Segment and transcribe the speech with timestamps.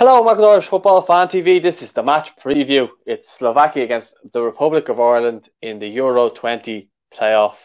[0.00, 1.62] Hello, welcome to Irish Football Fan TV.
[1.62, 2.88] This is the match preview.
[3.04, 7.56] It's Slovakia against the Republic of Ireland in the Euro 20 playoff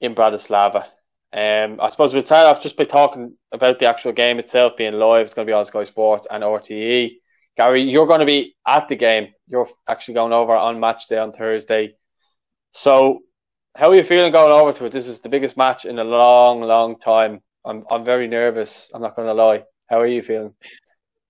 [0.00, 0.86] in Bratislava.
[1.34, 4.94] Um, I suppose we'll start off just by talking about the actual game itself being
[4.94, 5.26] live.
[5.26, 7.16] It's going to be on Sky Sports and RTE.
[7.58, 9.34] Gary, you're going to be at the game.
[9.46, 11.96] You're actually going over on match day on Thursday.
[12.72, 13.18] So,
[13.74, 14.92] how are you feeling going over to it?
[14.92, 17.42] This is the biggest match in a long, long time.
[17.62, 18.88] I'm I'm very nervous.
[18.94, 19.64] I'm not going to lie.
[19.90, 20.54] How are you feeling?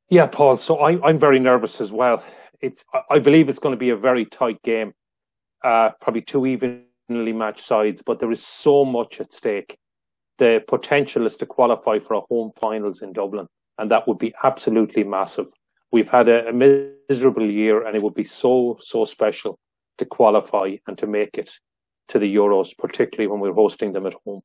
[0.09, 0.56] Yeah, Paul.
[0.56, 2.23] So I, I'm very nervous as well.
[2.60, 4.95] It's I believe it's going to be a very tight game,
[5.65, 9.77] uh, probably two evenly matched sides, but there is so much at stake.
[10.38, 13.46] The potential is to qualify for a home finals in Dublin,
[13.79, 15.48] and that would be absolutely massive.
[15.92, 19.59] We've had a, a miserable year, and it would be so so special
[19.98, 21.51] to qualify and to make it
[22.09, 24.41] to the Euros, particularly when we're hosting them at home.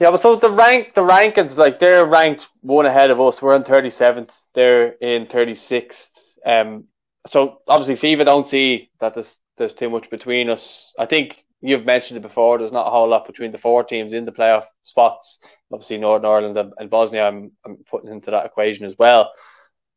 [0.00, 3.40] Yeah, but so the rank, the rankings, like they're ranked one ahead of us.
[3.40, 4.30] We're in 37th.
[4.54, 6.08] They're in 36th.
[6.44, 6.84] Um,
[7.26, 10.92] so obviously FIFA don't see that there's there's too much between us.
[10.98, 12.58] I think you've mentioned it before.
[12.58, 15.38] There's not a whole lot between the four teams in the playoff spots.
[15.72, 17.26] Obviously Northern Ireland and, Bosnia.
[17.26, 19.30] I'm I'm putting into that equation as well.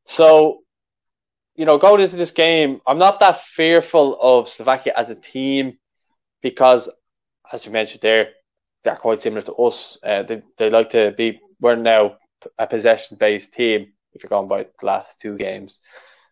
[0.06, 0.60] So,
[1.56, 5.78] you know, going into this game, I'm not that fearful of Slovakia as a team
[6.42, 6.88] because,
[7.52, 8.30] as you mentioned there,
[8.84, 9.98] they're quite similar to us.
[10.04, 11.40] Uh, they they like to be.
[11.60, 12.18] We're now
[12.60, 15.80] a possession based team if you're going by the last two games,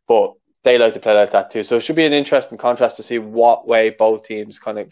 [0.07, 1.63] but they like to play like that too.
[1.63, 4.89] So it should be an interesting contrast to see what way both teams kind of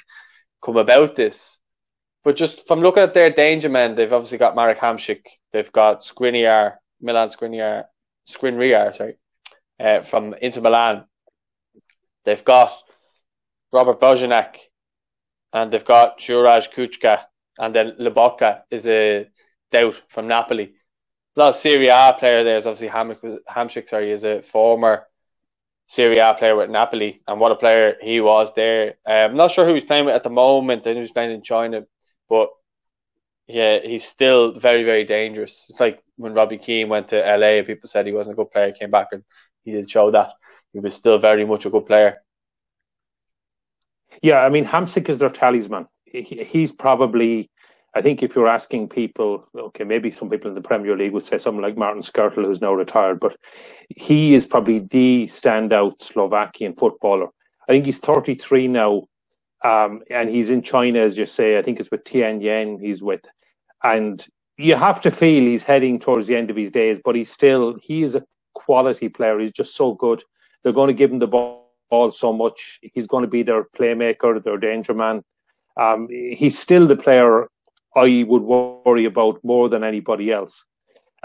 [0.63, 1.57] come about this.
[2.23, 6.01] But just from looking at their danger men, they've obviously got Marek Hamšík, they've got
[6.01, 7.85] Skriniar, Milan Skriniar,
[8.29, 9.15] Skriniar, sorry,
[9.79, 11.05] uh, from Inter Milan.
[12.25, 12.71] They've got
[13.73, 14.55] Robert Boženík,
[15.53, 17.21] and they've got Juraj Kucka
[17.57, 19.27] and then Lobotka is a
[19.71, 20.73] doubt from Napoli.
[21.35, 25.07] A lot of Serie A player there is obviously Hamšík, sorry, is a former
[25.87, 28.95] Serie A player with Napoli, and what a player he was there.
[29.05, 30.85] Um, I'm not sure who he's playing with at the moment.
[30.85, 31.83] Know he's playing in China,
[32.29, 32.49] but
[33.47, 35.65] yeah, he's still very, very dangerous.
[35.69, 38.71] It's like when Robbie Keane went to LA, people said he wasn't a good player,
[38.71, 39.23] came back and
[39.63, 40.31] he did show that
[40.73, 42.21] he was still very much a good player.
[44.21, 47.49] Yeah, I mean, Hamšík is their talisman he's probably,
[47.93, 51.23] I think, if you're asking people, okay, maybe some people in the Premier League would
[51.23, 53.35] say someone like Martin Skrtel, who's now retired, but
[53.89, 57.27] he is probably the standout Slovakian footballer.
[57.67, 59.03] I think he's 33 now,
[59.65, 61.57] um, and he's in China, as you say.
[61.57, 63.25] I think it's with Tianjin he's with,
[63.83, 64.25] and
[64.57, 67.75] you have to feel he's heading towards the end of his days, but he's still
[67.81, 68.23] he is a
[68.53, 69.39] quality player.
[69.39, 70.23] He's just so good.
[70.63, 72.79] They're going to give him the ball so much.
[72.93, 75.23] He's going to be their playmaker, their danger man.
[75.77, 77.47] Um, he's still the player
[77.95, 80.65] I would worry about more than anybody else.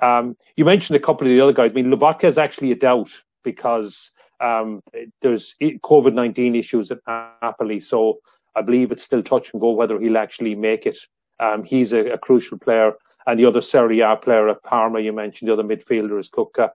[0.02, 1.70] Um, you mentioned a couple of the other guys.
[1.72, 3.10] I mean, Lobotka is actually a doubt
[3.44, 4.10] because
[4.40, 4.82] um,
[5.22, 6.98] there's COVID 19 issues at
[7.42, 7.80] Napoli.
[7.80, 8.18] So
[8.54, 10.98] I believe it's still touch and go whether he'll actually make it.
[11.40, 12.92] Um, he's a, a, crucial player.
[13.26, 16.70] And the other Serie A player at Parma, you mentioned, the other midfielder is Kucka.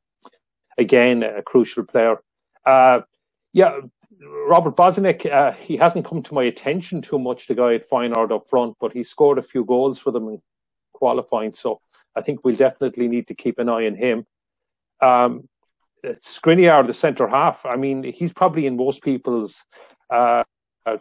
[0.78, 2.18] Again, a crucial player.
[2.66, 3.02] Uh,
[3.54, 3.80] yeah,
[4.22, 8.32] Robert Boženík, uh, he hasn't come to my attention too much, the guy at Feyenoord
[8.32, 10.42] up front, but he scored a few goals for them in
[10.94, 11.52] qualifying.
[11.52, 11.82] So
[12.16, 14.26] I think we'll definitely need to keep an eye on him.
[15.02, 15.48] Um,
[16.06, 19.64] Skriniar, the centre half, I mean, he's probably in most people's
[20.10, 20.44] uh,
[20.86, 20.98] uh,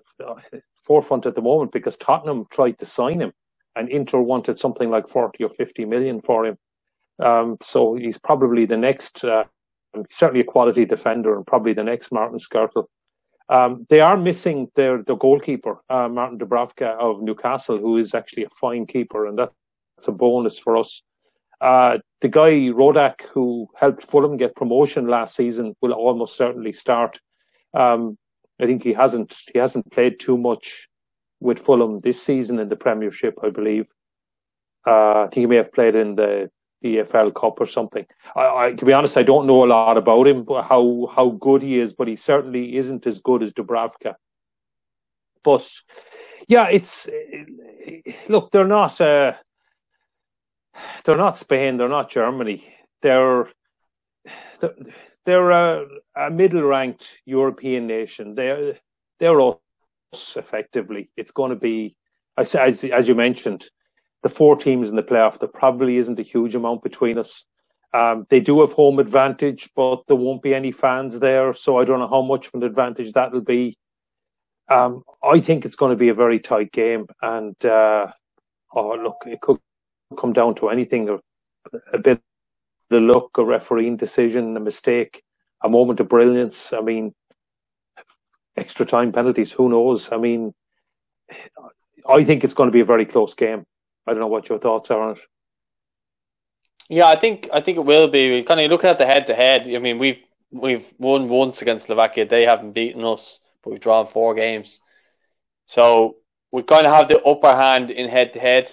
[0.75, 3.32] forefront at the moment because Tottenham tried to sign him
[3.76, 6.59] and Inter wanted something like 40 or 50 million for him.
[7.22, 9.44] Um, so he's probably the next, uh,
[10.09, 12.86] certainly a quality defender and probably the next Martin Skrtel.
[13.50, 18.44] Um, they are missing their the goalkeeper, uh, Martin Dubravka of Newcastle, who is actually
[18.44, 19.53] a fine keeper, and that's
[20.06, 21.03] a bonus for us.
[21.60, 27.19] Uh, the guy Rodak, who helped Fulham get promotion last season, will almost certainly start.
[27.75, 28.16] Um,
[28.60, 30.89] I think he hasn't he hasn't played too much
[31.41, 33.89] with Fulham this season in the Premiership, I believe.
[34.87, 36.51] Uh, I think he may have played in the
[36.82, 38.06] the EFL Cup or something.
[38.34, 41.62] I, I, to be honest, I don't know a lot about him, how how good
[41.62, 44.15] he is, but he certainly isn't as good as Dubravka.
[45.42, 45.68] But
[46.48, 47.09] yeah, it's
[48.28, 49.32] look, they're not uh,
[51.04, 52.65] they're not Spain, they're not Germany,
[53.03, 53.47] they're
[54.60, 54.74] they're,
[55.24, 55.86] they're a,
[56.16, 58.34] a middle ranked European nation.
[58.34, 58.76] They're
[59.18, 59.41] they're
[60.12, 61.10] us effectively.
[61.16, 61.97] It's going to be,
[62.36, 63.68] as, as you mentioned
[64.22, 67.45] the four teams in the playoff, there probably isn't a huge amount between us.
[67.93, 71.84] Um, they do have home advantage, but there won't be any fans there, so I
[71.84, 73.77] don't know how much of an advantage that'll be.
[74.69, 78.07] Um, I think it's going to be a very tight game, and uh,
[78.72, 79.59] oh, look, it could
[80.17, 81.19] come down to anything.
[81.93, 82.21] A bit
[82.91, 85.22] the luck, a refereeing decision, a mistake,
[85.63, 86.72] a moment of brilliance.
[86.72, 87.15] I mean,
[88.57, 89.53] extra time penalties.
[89.53, 90.13] Who knows?
[90.13, 90.53] I mean,
[92.09, 93.65] I think it's going to be a very close game.
[94.06, 95.20] I don't know what your thoughts are on it.
[96.88, 98.42] Yeah, I think I think it will be.
[98.42, 99.62] Kind of looking at the head to head.
[99.68, 100.20] I mean, we've
[100.50, 102.26] we've won once against Slovakia.
[102.26, 104.80] They haven't beaten us, but we've drawn four games.
[105.66, 106.16] So
[106.50, 108.72] we kind of have the upper hand in head to head.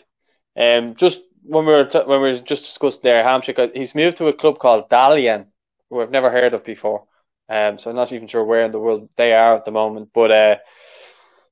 [0.59, 3.93] Um, just when we were t- when we were just discussed there, Hamsik, uh, he's
[3.93, 5.45] moved to a club called Dalian,
[5.89, 7.03] who I've never heard of before.
[7.49, 10.09] Um, so I'm not even sure where in the world they are at the moment.
[10.13, 10.55] But uh,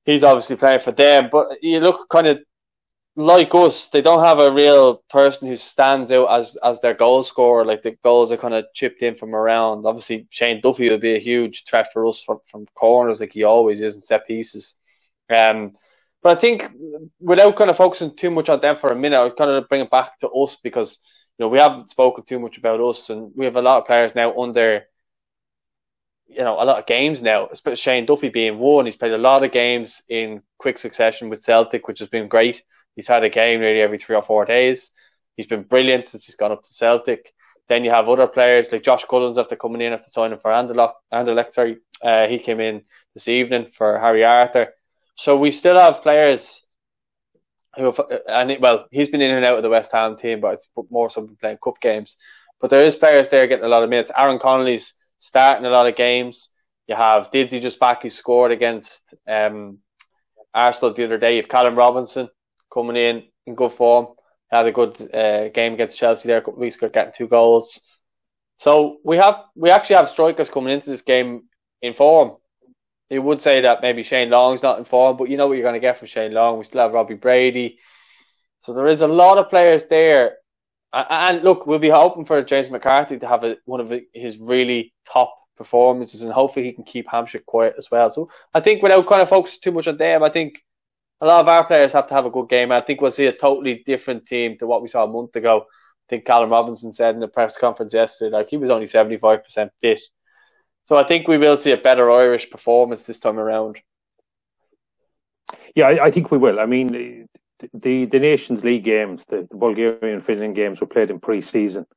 [0.04, 1.30] he's obviously playing for them.
[1.32, 2.40] But you look kind of
[3.16, 7.24] like us, they don't have a real person who stands out as as their goal
[7.24, 7.64] scorer.
[7.66, 9.86] Like the goals are kind of chipped in from around.
[9.86, 13.44] Obviously, Shane Duffy would be a huge threat for us from, from corners, like he
[13.44, 14.76] always is in set pieces.
[15.34, 15.76] Um,
[16.22, 16.64] but I think
[17.20, 19.70] without kind of focusing too much on them for a minute, I was kind of
[19.70, 21.00] bring it back to us because
[21.38, 23.86] you know we haven't spoken too much about us, and we have a lot of
[23.88, 24.86] players now under
[26.28, 28.86] you know, a lot of games now, especially Shane Duffy being one.
[28.86, 32.64] He's played a lot of games in quick succession with Celtic, which has been great.
[32.96, 34.92] He's had a game nearly every three or four days.
[35.36, 37.34] He's been brilliant since he's gone up to Celtic.
[37.68, 40.94] Then you have other players like Josh Cullen after coming in after signing for Anderlecht.
[41.14, 42.84] Anderlecht sorry, uh, he came in
[43.14, 44.74] this evening for Harry Arter.
[45.16, 46.62] So we still have players
[47.76, 50.42] who, have, and it, well, he's been in and out of the West Ham team,
[50.42, 52.18] but it's more so playing cup games.
[52.62, 54.12] But there is players there getting a lot of minutes.
[54.16, 56.50] Aaron Connolly's starting a lot of games.
[56.88, 58.04] You have Didzy just back.
[58.04, 59.80] He scored against um,
[60.54, 61.36] Arsenal the other day.
[61.36, 62.30] You have Callum Robinson
[62.76, 64.10] coming in in good form.
[64.52, 67.28] Had a good uh, game against Chelsea there a couple of weeks ago, getting two
[67.28, 67.82] goals.
[68.60, 71.44] So we have we actually have strikers coming into this game
[71.82, 72.38] in form.
[73.10, 75.64] You would say that maybe Shane Long's not in form, but you know what you're
[75.64, 76.58] going to get from Shane Long.
[76.58, 77.80] We still have Robbie Brady.
[78.62, 80.38] So there is a lot of players there.
[80.94, 84.94] And look, we'll be hoping for James McCarthy to have a, one of his really
[85.12, 88.10] top performances, and hopefully he can keep Hamšík quiet as well.
[88.10, 90.64] So I think without kind of focusing too much on them, I think
[91.26, 92.72] a lot of our players have to have a good game.
[92.72, 95.62] I think we'll see a totally different team to what we saw a month ago.
[95.62, 99.70] I think Callum Robinson said in the press conference yesterday, like he was only 75%
[99.82, 100.02] fit.
[100.84, 103.80] So I think we will see a better Irish performance this time around.
[105.76, 106.60] Yeah, I, I think we will.
[106.60, 107.28] I mean,
[107.74, 111.88] the, the Nations League games, the, the Bulgarian Finland games were played in pre season.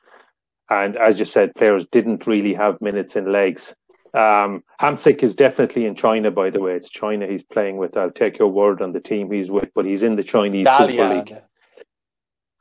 [0.70, 3.75] And as you said, players didn't really have minutes in legs.
[4.14, 6.75] Um, Hamsik is definitely in China, by the way.
[6.75, 7.96] It's China he's playing with.
[7.96, 10.93] I'll take your word on the team he's with, but he's in the Chinese Dahlia.
[10.93, 11.43] Super League.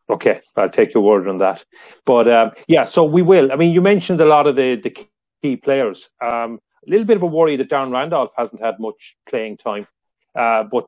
[0.09, 1.63] Okay, I'll take your word on that.
[2.05, 3.51] But um, yeah, so we will.
[3.51, 4.95] I mean, you mentioned a lot of the, the
[5.41, 6.09] key players.
[6.21, 9.87] Um, a little bit of a worry that Darren Randolph hasn't had much playing time,
[10.35, 10.85] uh, but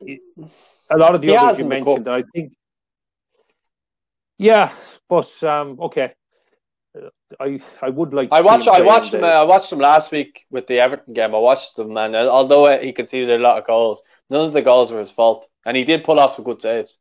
[0.00, 2.52] a lot of the he others you mentioned, I think.
[4.38, 4.72] Yeah,
[5.08, 6.14] but um, okay.
[7.40, 8.28] I I would like.
[8.32, 8.68] I watched.
[8.68, 9.24] I watched them.
[9.24, 11.34] Uh, I watched them last week with the Everton game.
[11.34, 14.90] I watched him, and although he conceded a lot of goals, none of the goals
[14.90, 16.98] were his fault, and he did pull off some good saves.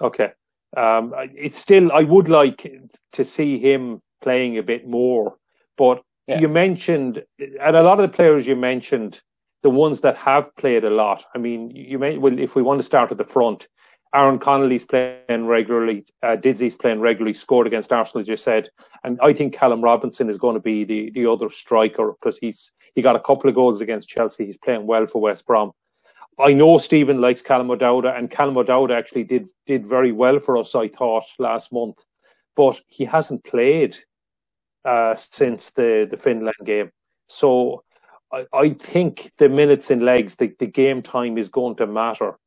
[0.00, 0.30] Okay,
[0.76, 1.90] um, it's still.
[1.92, 2.70] I would like
[3.12, 5.36] to see him playing a bit more,
[5.76, 6.38] but yeah.
[6.38, 9.20] you mentioned, and a lot of the players you mentioned,
[9.62, 11.24] the ones that have played a lot.
[11.34, 12.16] I mean, you may.
[12.16, 13.66] Well, if we want to start at the front,
[14.14, 16.06] Aaron Connolly's playing regularly.
[16.22, 17.34] Uh, Didzy's playing regularly.
[17.34, 18.68] Scored against Arsenal, as you said,
[19.02, 22.70] and I think Callum Robinson is going to be the the other striker because he's
[22.94, 24.46] he got a couple of goals against Chelsea.
[24.46, 25.72] He's playing well for West Brom.
[26.38, 30.56] I know Stephen likes Callum O'Dowda, and Callum O'Dowda actually did did very well for
[30.56, 30.74] us.
[30.74, 32.04] I thought last month,
[32.54, 33.96] but he hasn't played
[34.84, 36.92] uh, since the the Finland game.
[37.28, 37.82] So
[38.32, 42.38] I, I think the minutes in legs, the, the game time is going to matter.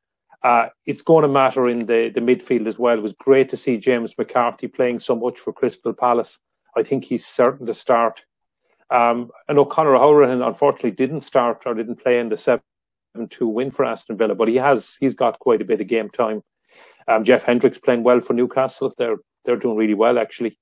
[0.48, 2.98] Uh, it's going to matter in the, the midfield as well.
[2.98, 6.40] It was great to see James McCarthy playing so much for Crystal Palace.
[6.78, 8.24] I think he's certain to start.
[8.90, 12.62] Um, and Conor Hourihane unfortunately didn't start or didn't play in the 7
[13.30, 16.10] 2 win for Aston Villa, but he has he's got quite a bit of game
[16.10, 16.42] time.
[17.10, 18.94] Um, Jeff Hendricks playing well for Newcastle.
[18.98, 20.58] They're they're doing really well actually.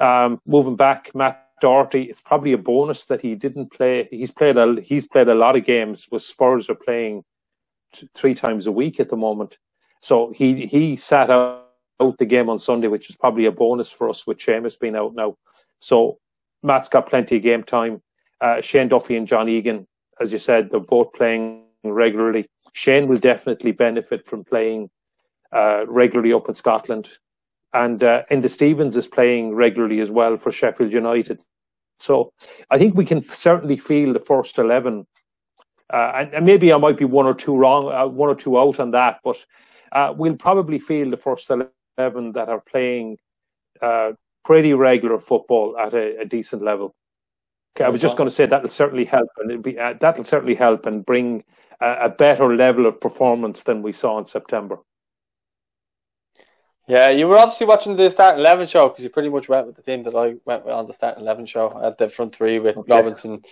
[0.00, 2.02] Um, moving back, Matt Doherty.
[2.02, 4.08] It's probably a bonus that he didn't play.
[4.10, 6.08] He's played a he's played a lot of games.
[6.10, 7.22] With Spurs are playing
[8.14, 9.58] three times a week at the moment.
[10.00, 11.66] So he he sat out,
[12.00, 14.96] out the game on Sunday, which is probably a bonus for us with Seamus being
[14.96, 15.36] out now.
[15.78, 16.18] So
[16.62, 18.02] Matt's got plenty of game time.
[18.40, 19.86] Uh, Shane Duffy and John Egan,
[20.20, 22.48] as you said, they're both playing regularly.
[22.72, 24.90] Shane will definitely benefit from playing
[25.52, 27.08] uh, regularly up in Scotland.
[27.74, 31.40] And uh, Enda Stevens is playing regularly as well for Sheffield United.
[31.98, 32.32] So
[32.70, 35.06] I think we can certainly feel the first 11
[35.92, 38.58] uh, and, and, maybe I might be one or two wrong, uh, one or two
[38.58, 39.44] out on that, but
[39.92, 43.18] uh, we'll probably feel the first eleven that are playing
[43.80, 44.12] uh,
[44.44, 46.94] pretty regular football at a, a decent level.
[47.76, 50.54] Okay, I was just going to say that'll certainly help, and be, uh, that'll certainly
[50.54, 51.42] help and bring
[51.80, 54.78] a, a, better level of performance than we saw in September.
[56.86, 59.76] Yeah, you were obviously watching the start eleven show because you pretty much went with
[59.76, 62.58] the team that I went with on the start eleven show at the front three
[62.58, 62.92] with okay.
[62.92, 63.42] Robinson,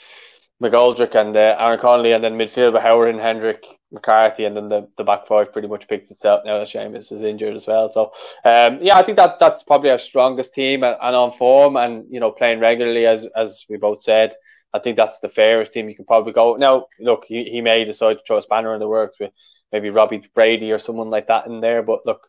[0.62, 4.68] McGoldrick, and uh, Aaron Connolly, and then midfield with Howard and Hendrick, McCarthy, and then
[4.68, 7.90] the, the back five pretty much picks itself now that Seamus is injured as well.
[7.90, 8.12] So,
[8.44, 12.04] um, yeah, I think that that's probably our strongest team and, and, on form and,
[12.10, 14.34] you know, playing regularly as, as we both said.
[14.72, 16.54] I think that's the fairest team you can probably go.
[16.56, 19.32] Now, look, he, he may decide to throw a spanner in the works with
[19.72, 21.82] maybe Robbie Brady or someone like that in there.
[21.82, 22.28] But look,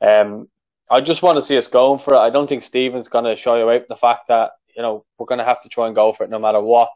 [0.00, 0.48] um,
[0.90, 2.18] I just want to see us going for it.
[2.18, 5.26] I don't think Stephen's going to shy away from the fact that, you know, we're
[5.26, 6.90] going to have to try and go for it no matter what.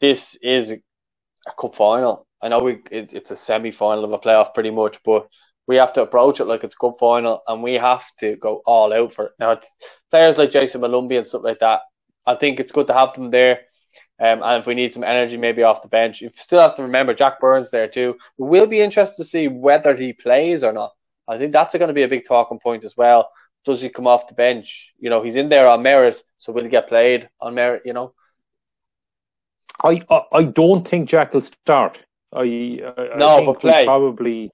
[0.00, 0.80] This is a
[1.58, 4.98] cup final I know we it, it's a semi final of a playoff pretty much,
[5.04, 5.28] but
[5.66, 8.92] we have to approach it like it's cup final, and we have to go all
[8.92, 9.32] out for it.
[9.40, 9.58] Now,
[10.10, 11.80] players like Jason Molumby and stuff like that.
[12.26, 13.60] I think it's good to have them there.
[14.20, 16.82] Um, and if we need some energy, maybe off the bench, you still have to
[16.82, 18.16] remember Jack Byrne's there too.
[18.38, 20.92] We'll be interested to see whether he plays or not.
[21.28, 23.30] I think that's going to be a big talking point as well.
[23.64, 24.92] Does he come off the bench?
[24.98, 27.82] You know, he's in there on merit, so will he get played on merit?
[27.84, 28.14] You know.
[29.82, 30.00] I
[30.32, 32.02] I don't think Jack will start.
[32.32, 32.40] I,
[32.96, 34.50] I no, but play probably.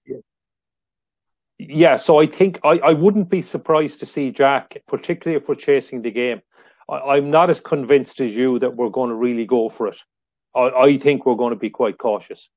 [1.58, 5.54] Yeah, so I think I, I wouldn't be surprised to see Jack, particularly if we're
[5.54, 6.42] chasing the game.
[6.88, 9.96] I, am not as convinced as you that we're going to really go for it.
[10.54, 12.50] I, I think we're going to be quite cautious.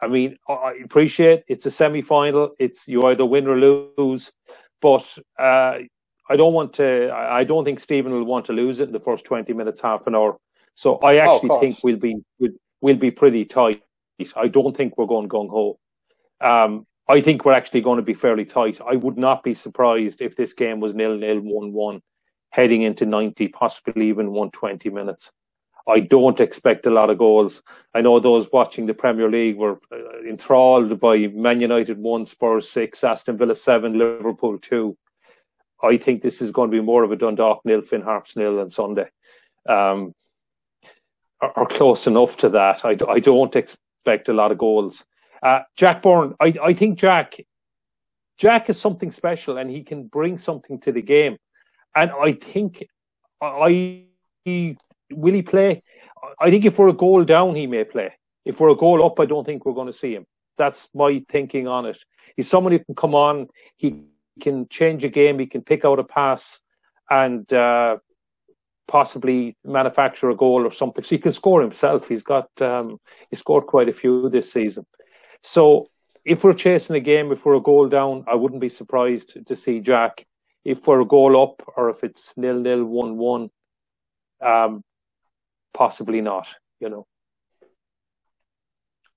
[0.00, 2.54] I mean, I appreciate it's a semi final.
[2.58, 4.32] It's you either win or lose,
[4.80, 5.78] but uh,
[6.30, 7.12] I don't want to.
[7.12, 10.06] I don't think Stephen will want to lose it in the first twenty minutes, half
[10.06, 10.36] an hour.
[10.78, 13.82] So I oh, actually oh, think we'll be we'll, we'll be pretty tight.
[14.36, 15.76] I don't think we're going gung ho.
[16.40, 18.80] Um, I think we're actually going to be fairly tight.
[18.80, 22.00] I would not be surprised if this game was nil nil one one,
[22.50, 25.32] heading into ninety, possibly even one twenty minutes.
[25.88, 27.60] I don't expect a lot of goals.
[27.92, 32.70] I know those watching the Premier League were uh, enthralled by Man United one, Spurs
[32.70, 34.96] six, Aston Villa seven, Liverpool two.
[35.82, 38.60] I think this is going to be more of a Dundalk nil, Finn Harps nil
[38.60, 39.08] on Sunday.
[39.68, 40.14] Um,
[41.40, 42.84] or, close enough to that.
[42.84, 45.04] I, I don't expect a lot of goals.
[45.42, 47.36] Uh, Jack Byrne, I, I think Jack,
[48.38, 51.36] Jack is something special and he can bring something to the game.
[51.94, 52.84] And I think
[53.40, 54.04] I
[54.44, 55.82] will he play.
[56.40, 58.12] I think if we're a goal down, he may play.
[58.44, 60.26] If we're a goal up, I don't think we're going to see him.
[60.56, 61.98] That's my thinking on it.
[62.36, 63.48] He's someone who can come on.
[63.76, 64.04] He
[64.40, 65.38] can change a game.
[65.38, 66.60] He can pick out a pass,
[67.10, 67.98] and uh,
[68.88, 71.04] possibly manufacture a goal or something.
[71.04, 72.08] So he can score himself.
[72.08, 72.98] He's got um,
[73.30, 74.84] he scored quite a few this season.
[75.42, 75.86] So
[76.24, 79.54] if we're chasing a game, if we're a goal down, I wouldn't be surprised to
[79.54, 80.26] see Jack.
[80.64, 83.50] If we're a goal up, or if it's nil nil one one,
[84.44, 84.82] um,
[85.72, 86.48] possibly not.
[86.80, 87.06] You know.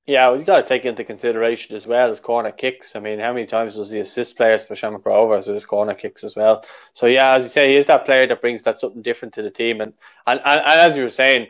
[0.08, 2.96] Yeah, you got to take into consideration as well as corner kicks.
[2.96, 5.94] I mean, how many times does he assist players for Shamrock Rovers with his corner
[5.94, 6.66] kicks as well?
[6.94, 9.44] So yeah, as you say, he is that player that brings that something different to
[9.44, 9.80] the team.
[9.80, 9.94] And
[10.26, 11.48] and, and, and as you were saying,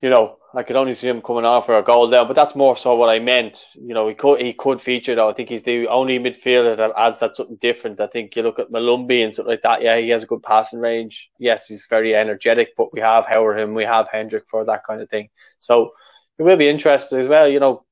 [0.00, 2.56] you know, I could only see him coming on for a goal down, but that's
[2.56, 3.58] more so what I meant.
[3.74, 5.28] You know, he could he could feature though.
[5.28, 8.00] I think he's the only midfielder that adds that something different.
[8.00, 9.82] I think you look at Molumby and stuff like that.
[9.82, 11.28] Yeah, he has a good passing range.
[11.38, 15.00] Yes, he's very energetic, but we have Howard and we have Hendrick for that kind
[15.02, 15.28] of thing.
[15.60, 15.92] So
[16.40, 17.46] it will be interesting as well.
[17.46, 17.84] You know,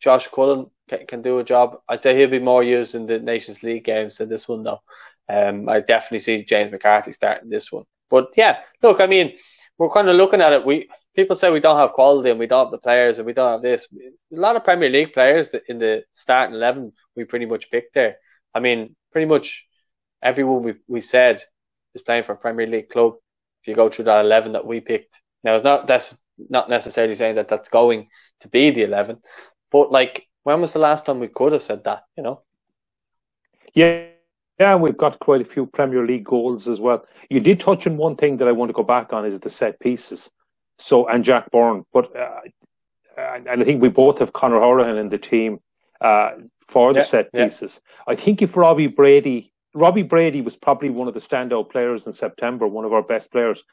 [0.00, 1.78] Josh Cullen can, can, do a job.
[1.88, 4.80] I'd say he'll be more used in the Nations League games than this one, though.
[5.28, 7.84] Um, I definitely see James McCarthy starting this one.
[8.10, 9.34] But yeah, look, I mean,
[9.78, 10.66] we're kind of looking at it.
[10.66, 13.32] We people say we don't have quality and we don't have the players and we
[13.32, 13.86] don't have this.
[13.94, 18.16] A lot of Premier League players in the starting eleven we pretty much picked there.
[18.52, 19.64] I mean, pretty much
[20.20, 21.42] everyone we we said
[21.94, 23.14] is playing for a Premier League club.
[23.62, 26.14] If you go through that eleven that we picked, now it's not that's
[26.48, 28.08] not necessarily saying that that's going
[28.40, 29.18] to be the 11,
[29.70, 32.42] but like, when was the last time we could have said that, you know?
[33.74, 34.06] Yeah.
[34.60, 37.04] Yeah, we've got quite a few Premier League goals as well.
[37.28, 39.50] You did touch on one thing that I want to go back on is the
[39.50, 40.30] set pieces.
[40.78, 42.40] So, and Jack Byrne, but, uh,
[43.16, 45.58] and I think we both have Conor Hourihane in the team,
[46.00, 47.80] uh, for the yeah, set pieces.
[47.82, 48.12] Yeah.
[48.12, 52.12] I think if Robbie Brady, Robbie Brady was probably one of the standout players in
[52.12, 53.64] September, one of our best players.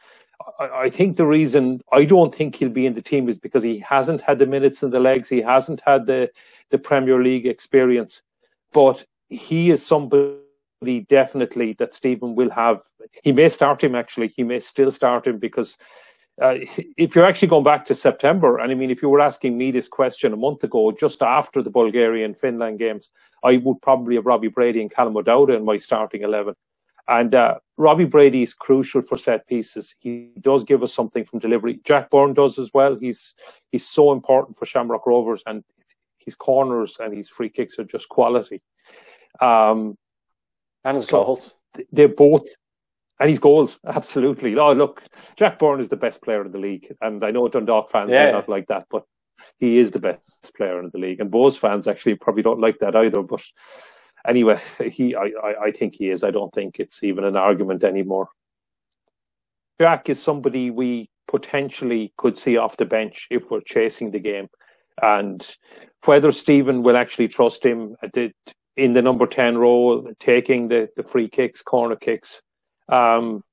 [0.60, 3.80] I, think the reason I don't think he'll be in the team is because he
[3.80, 5.30] hasn't had the minutes and the legs.
[5.30, 6.30] He hasn't had the,
[6.70, 8.22] the Premier League experience.
[8.74, 10.38] But he is somebody
[11.08, 12.82] definitely that Stephen will have.
[13.24, 14.30] He may start him actually.
[14.30, 15.78] He may still start him because
[16.42, 16.56] uh,
[16.98, 19.70] if you're actually going back to September, and I mean, if you were asking me
[19.70, 23.10] this question a month ago, just after the Bulgaria and Finland games,
[23.44, 26.56] I would probably have Robbie Brady and Callum O'Dowda in my starting 11.
[27.12, 29.94] And uh, Robbie Brady is crucial for set pieces.
[30.00, 31.82] He does give us something from delivery.
[31.84, 32.96] Jack Byrne does as well.
[32.96, 33.36] He's
[33.70, 35.62] he's so important for Shamrock Rovers, and
[36.20, 38.62] his corners and his free kicks are just quality.
[39.42, 39.98] Um,
[40.86, 41.54] and his so goals.
[41.92, 42.48] They're both,
[43.20, 44.58] and his goals, absolutely.
[44.58, 45.04] Oh, look,
[45.36, 48.30] Jack Byrne is the best player in the league, and I know Dundalk fans yeah.
[48.30, 49.04] are not like that, but
[49.60, 50.22] he is the best
[50.56, 51.20] player in the league.
[51.20, 53.42] And Bohs fans actually probably don't like that either, but
[54.28, 55.32] anyway, he, I,
[55.64, 56.24] I think he is.
[56.24, 58.30] I don't think it's even an argument anymore.
[59.80, 64.48] Jack is somebody we potentially could see off the bench if we're chasing the game.
[65.02, 65.48] And
[66.06, 67.96] whether Stephen will actually trust him
[68.76, 72.42] in the number 10 role, taking the, the free kicks, corner kicks,
[72.90, 73.44] um,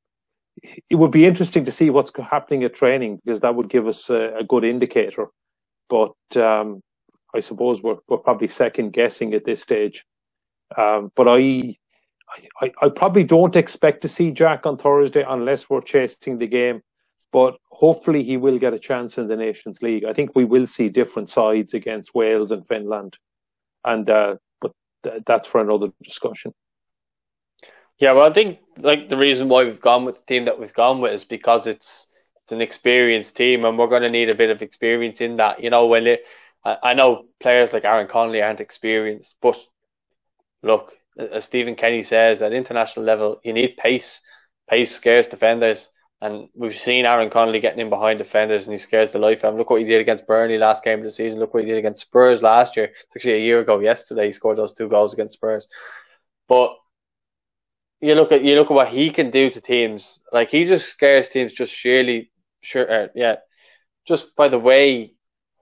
[0.91, 4.11] it would be interesting to see what's happening at training because that would give us
[4.11, 5.29] a, a good indicator.
[5.89, 6.83] But um,
[7.35, 10.05] I suppose we're, we're probably second guessing at this stage.
[10.77, 11.77] Um, but I,
[12.61, 16.83] I, I probably don't expect to see Jack on Thursday unless we're chasing the game.
[17.31, 20.05] But hopefully he will get a chance in the Nations League.
[20.05, 23.19] I think we will see different sides against Wales and Finland,
[23.85, 24.73] and uh, but
[25.05, 26.55] th- that's for another discussion.
[27.99, 30.73] Yeah, well, I think like the reason why we've gone with the team that we've
[30.73, 32.07] gone with is because it's
[32.45, 35.63] it's an experienced team, and we're going to need a bit of experience in that.
[35.63, 36.25] You know, when it,
[36.65, 39.59] I, I know players like Aaron Connolly aren't experienced, but
[40.63, 44.21] look, as Stephen Kenny says, at international level, you need pace.
[44.69, 45.89] Pace scares defenders.
[46.21, 49.49] And we've seen Aaron Connolly getting in behind defenders and he scares the life out
[49.49, 49.59] of them.
[49.59, 51.39] Look what he did against Burnley last game of the season.
[51.39, 52.87] Look what he did against Spurs last year.
[52.87, 55.69] It's actually a year ago yesterday he scored those two goals against Spurs.
[56.49, 56.75] But
[58.01, 60.19] you look at you look at what he can do to teams.
[60.33, 63.37] Like he just scares teams just sheerly sure uh, yeah.
[64.09, 65.15] Just by the way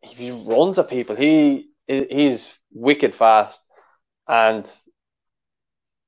[0.03, 1.17] he runs at people.
[1.17, 3.61] He he's wicked fast
[4.26, 4.67] and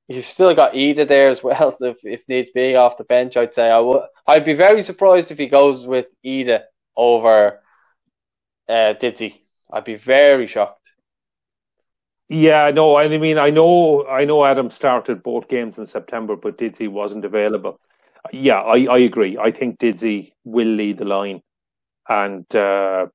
[0.09, 3.37] You've still got Idah there as well, if if needs be off the bench.
[3.37, 4.01] I'd say I would.
[4.27, 6.63] I'd be very surprised if he goes with Idah
[6.97, 7.59] over
[8.67, 8.93] uh.
[9.71, 10.89] I'd be very shocked.
[12.27, 14.43] Yeah, no, I mean, I know, I know.
[14.45, 17.79] Adam started both games in September, but Didzy wasn't available.
[18.31, 19.37] Yeah, I, I agree.
[19.37, 21.41] I think Didzy will lead the line,
[22.07, 23.07] and uh,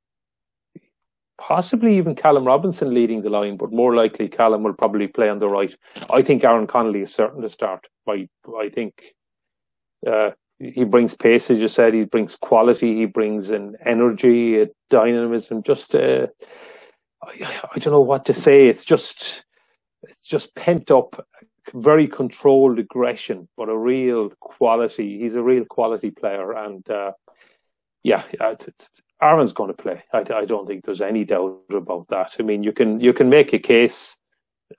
[1.39, 5.39] possibly even Callum Robinson leading the line, but more likely Callum will probably play on
[5.39, 5.75] the right.
[6.11, 7.87] I think Aaron Connolly is certain to start.
[8.09, 9.15] I I think
[10.07, 11.95] uh, he brings pace, as you said.
[11.95, 12.95] He brings quality.
[12.95, 15.63] He brings an energy, a dynamism.
[15.63, 16.29] Just uh,
[17.23, 18.67] I, I don't know what to say.
[18.67, 19.45] It's just
[20.03, 21.27] it's just pent up,
[21.73, 25.19] very controlled aggression, but a real quality.
[25.19, 27.13] He's a real quality player, and uh,
[28.03, 30.03] yeah, it's, it's, Aaron's going to play.
[30.13, 32.37] I, I, don't think there's any doubt about that.
[32.39, 34.17] I mean, you can you can make a case.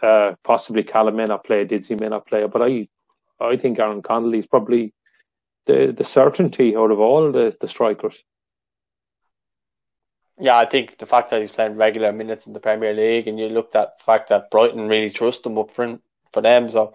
[0.02, 2.88] Uh, possibly Callum may not play, Didzy may not play, but I
[3.40, 4.94] I think Aaron Connolly is probably
[5.66, 8.24] the the certainty out of all the, the strikers.
[10.40, 13.40] Yeah, I think the fact that he's playing regular minutes in the Premier League, and
[13.40, 16.02] you looked at the fact that Brighton really trust him up front
[16.34, 16.70] for them.
[16.70, 16.94] So,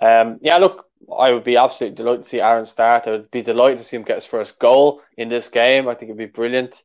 [0.00, 0.85] um, yeah, look,
[1.18, 3.06] I would be absolutely delighted to see Aaron start.
[3.06, 5.88] I would be delighted to see him get his first goal in this game.
[5.88, 6.82] I think it'd be brilliant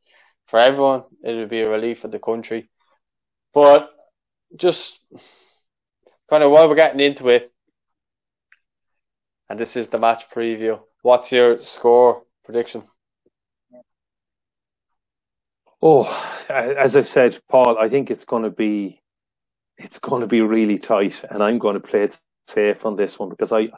[0.48, 1.04] for everyone.
[1.24, 2.70] It would be a relief for the country.
[3.54, 3.90] But
[4.56, 5.00] just
[6.30, 7.52] kind of while we're getting into it,
[9.50, 10.80] and this is the match preview.
[11.02, 12.84] What's your score prediction?
[15.82, 16.06] Oh,
[16.48, 19.02] as I said, Paul, I think it's going to be
[19.78, 23.20] it's going to be really tight, and I'm going to play it safe on this
[23.20, 23.70] one because I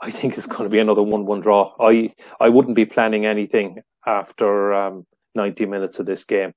[0.00, 1.74] I think it's going to be another one-one draw.
[1.80, 6.52] I I wouldn't be planning anything after um, 90 minutes of this game.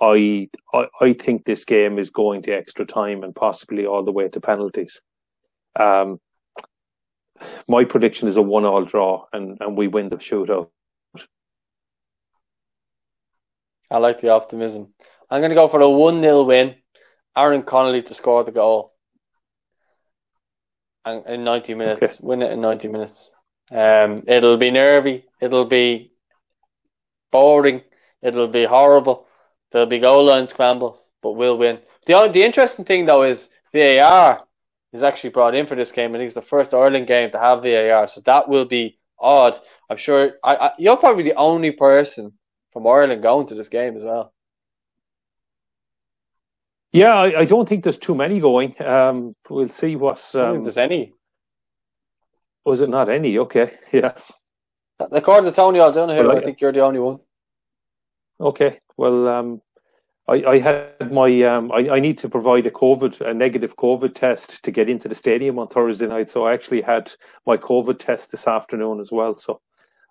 [0.00, 4.12] I, I I think this game is going to extra time and possibly all the
[4.12, 5.00] way to penalties.
[5.78, 6.18] Um,
[7.68, 10.68] my prediction is a one-all draw, and, and we win the shootout.
[13.90, 14.94] I like the optimism.
[15.30, 16.76] I'm going to go for a one 0 win.
[17.36, 18.95] Aaron Connolly to score the goal
[21.06, 22.02] in 90 minutes.
[22.02, 22.14] Okay.
[22.20, 23.30] Win it in 90 minutes.
[23.70, 25.24] Um, it'll be nervy.
[25.40, 26.12] It'll be
[27.32, 27.82] boring.
[28.22, 29.26] It'll be horrible.
[29.72, 31.78] There'll be goal line scrambles, but we'll win.
[32.06, 34.44] The the interesting thing though is VAR
[34.92, 36.14] is actually brought in for this game.
[36.14, 39.58] I think it's the first Ireland game to have VAR, so that will be odd.
[39.90, 42.32] I'm sure I, I, you're probably the only person
[42.72, 44.32] from Ireland going to this game as well.
[46.96, 48.74] Yeah, I, I, don't think there's too many going.
[48.82, 50.22] Um, we'll see what.
[50.34, 51.12] Um, there's any.
[52.64, 53.36] Was it not any?
[53.38, 54.12] Okay, yeah.
[54.98, 57.18] According to Tony O'Donoghue, well, I think you're the only one.
[58.40, 59.60] Okay, well, um,
[60.26, 64.14] I, I had my um, I, I need to provide a COVID a negative COVID
[64.14, 66.30] test to get into the stadium on Thursday night.
[66.30, 67.12] So I actually had
[67.46, 69.34] my COVID test this afternoon as well.
[69.34, 69.60] So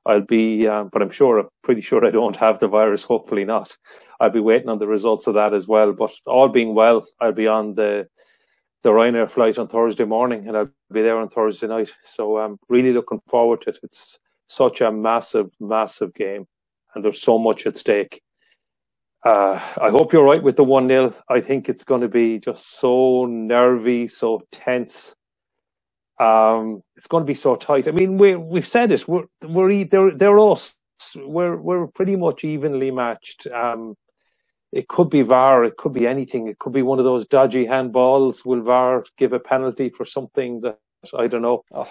[0.05, 3.03] I'll be, um, but I'm sure I'm pretty sure I don't have the virus.
[3.03, 3.75] Hopefully not.
[4.19, 5.93] I'll be waiting on the results of that as well.
[5.93, 8.07] But all being well, I'll be on the
[8.83, 11.91] the Ryanair flight on Thursday morning, and I'll be there on Thursday night.
[12.03, 13.79] So I'm really looking forward to it.
[13.81, 16.45] It's such a massive, massive game,
[16.93, 18.21] and there's so much at stake.
[19.25, 21.11] Uh, I hope you're right with the 1 0.
[21.29, 25.15] I think it's going to be just so nervy, so tense.
[26.19, 27.87] Um, it's going to be so tight.
[27.87, 29.07] I mean, we we've said it.
[29.07, 30.75] We're we're they're they're us.
[31.15, 33.47] We're we're pretty much evenly matched.
[33.47, 33.95] Um,
[34.71, 35.63] it could be VAR.
[35.63, 36.47] It could be anything.
[36.47, 38.45] It could be one of those dodgy handballs.
[38.45, 40.77] Will VAR give a penalty for something that
[41.17, 41.63] I don't know?
[41.71, 41.89] Oh,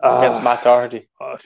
[0.00, 1.08] against uh, Matt Doherty.
[1.20, 1.38] Uh,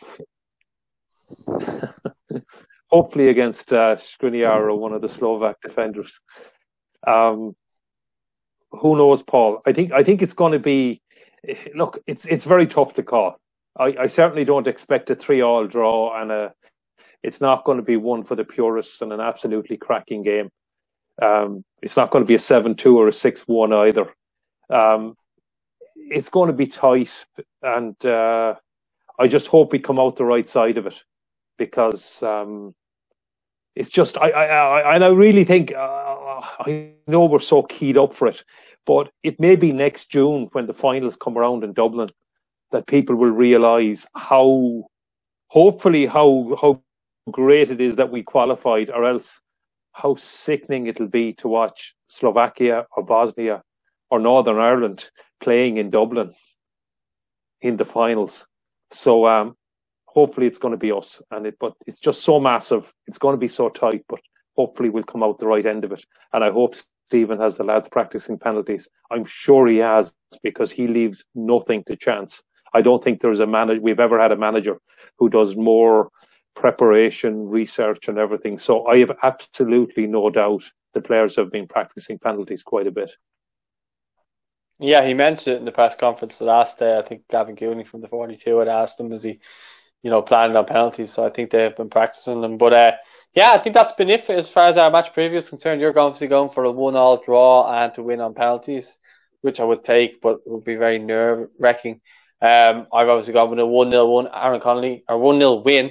[2.88, 6.20] hopefully against uh, Skriniar or one of the Slovak defenders.
[7.06, 7.54] Um,
[8.70, 9.60] who knows, Paul?
[9.66, 11.00] I think I think it's going to be.
[11.74, 13.36] Look, it's it's very tough to call.
[13.78, 16.52] I, I certainly don't expect a three-all draw, and a.
[17.22, 20.50] It's not going to be one for the purists and an absolutely cracking game.
[21.20, 24.14] Um, it's not going to be a seven-two or a six-one either.
[24.70, 25.14] Um,
[25.96, 27.12] it's going to be tight,
[27.62, 28.54] and uh,
[29.18, 31.02] I just hope we come out the right side of it
[31.58, 32.72] because um,
[33.74, 37.98] it's just I, I, I and I really think uh, I know we're so keyed
[37.98, 38.44] up for it,
[38.88, 42.08] but it may be next June when the finals come around in Dublin
[42.72, 44.84] that people will realise how,
[45.48, 46.82] hopefully, how how
[47.30, 49.42] great it is that we qualified, or else
[49.92, 53.62] how sickening it'll be to watch Slovakia or Bosnia
[54.10, 56.34] or Northern Ireland playing in Dublin
[57.60, 58.46] in the finals.
[58.90, 59.54] So um,
[60.06, 61.20] hopefully it's going to be us.
[61.30, 62.90] And it, but it's just so massive.
[63.06, 64.20] It's going to be so tight, but
[64.56, 66.04] hopefully we'll come out the right end of it.
[66.32, 66.76] And I hope
[67.08, 68.86] Stephen has the lads practicing penalties.
[69.10, 72.42] I'm sure he has because he leaves nothing to chance.
[72.74, 74.78] I don't think there's a manager we've ever had a manager
[75.18, 76.10] who does more
[76.54, 78.58] preparation, research, and everything.
[78.58, 83.10] So I have absolutely no doubt the players have been practicing penalties quite a bit.
[84.78, 86.98] Yeah, he mentioned it in the press conference the last day.
[86.98, 89.40] I think Gavin Cooney from the 42 had asked him, is he,
[90.02, 91.10] you know, planning on penalties?
[91.10, 92.58] So I think they've been practicing them.
[92.58, 92.92] But uh,
[93.34, 95.80] yeah, I think that's been it as far as our match preview is concerned.
[95.80, 98.98] You're obviously going for a one-all draw and to win on penalties,
[99.42, 102.00] which I would take, but would be very nerve-wracking.
[102.40, 105.90] Um, I've obviously gone with a one-nil one Aaron Connolly or one-nil win.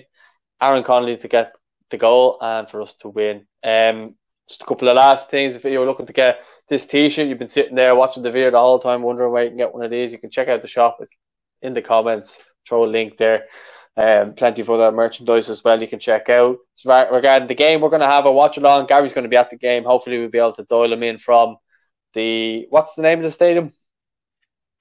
[0.62, 1.54] Aaron Connolly to get
[1.92, 3.46] the goal and for us to win.
[3.64, 4.16] Um,
[4.50, 5.56] just a couple of last things.
[5.56, 7.28] If you're looking to get this T-shirt.
[7.28, 9.74] You've been sitting there watching the video the whole time, wondering where you can get
[9.74, 10.12] one of these.
[10.12, 10.98] You can check out the shop.
[11.00, 11.14] It's
[11.62, 12.40] in the comments.
[12.68, 13.46] Throw a link there.
[13.98, 16.58] Um, plenty of other merchandise as well you can check out.
[16.76, 18.86] So regarding the game, we're going to have a watch along.
[18.86, 19.84] Gary's going to be at the game.
[19.86, 21.58] Hopefully, we'll be able to dial him in from
[22.14, 23.72] the what's the name of the stadium?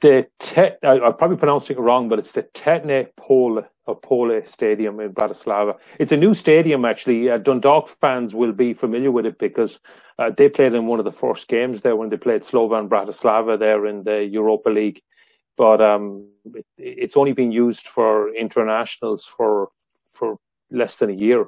[0.03, 4.43] The te- I, I'm probably pronouncing it wrong, but it's the Tetne Pole or Pole
[4.45, 5.79] Stadium in Bratislava.
[5.99, 7.31] It's a new stadium actually.
[7.31, 9.81] Uh, Dundalk fans will be familiar with it because
[10.19, 13.59] uh, they played in one of the first games there when they played Slovan Bratislava
[13.59, 15.01] there in the Europa League.
[15.57, 19.71] But um, it, it's only been used for internationals for
[20.05, 20.37] for
[20.71, 21.47] less than a year.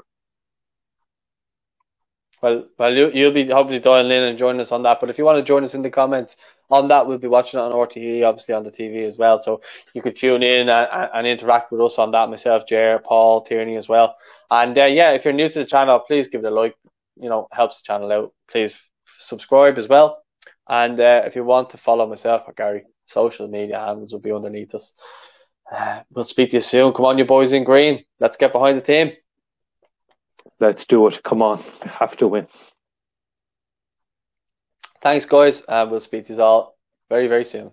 [2.41, 5.01] Well, well, you, you'll be hopefully dialing in and joining us on that.
[5.01, 6.37] But if you want to join us in the comments
[6.71, 9.43] on that, we'll be watching it on RTE, obviously on the TV as well.
[9.43, 9.61] So
[9.93, 12.31] you could tune in and, and interact with us on that.
[12.31, 14.15] Myself, Jer, Paul, Tierney as well.
[14.51, 16.77] And uh, yeah, if you're new to the channel, please give it a like.
[17.21, 18.33] You know, helps the channel out.
[18.49, 18.79] Please
[19.19, 20.23] subscribe as well.
[20.69, 24.33] And uh, if you want to follow myself or Gary, social media handles will be
[24.33, 24.93] underneath us.
[25.71, 26.93] Uh, we'll speak to you soon.
[26.93, 28.05] Come on, you boys in green.
[28.21, 29.13] Let's get behind the team.
[30.61, 31.23] Let's do it.
[31.23, 31.63] Come on.
[31.83, 32.47] Have to win.
[35.03, 35.63] Thanks, guys.
[35.69, 36.77] And we'll speak to you all
[37.09, 37.71] very, very soon.